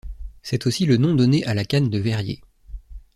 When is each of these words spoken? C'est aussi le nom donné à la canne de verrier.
C'est 0.41 0.65
aussi 0.65 0.87
le 0.87 0.97
nom 0.97 1.13
donné 1.13 1.43
à 1.45 1.53
la 1.53 1.63
canne 1.63 1.91
de 1.91 1.99
verrier. 1.99 2.41